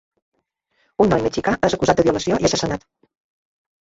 [1.03, 2.89] Un noi mexicà és acusat de violació i assassinat.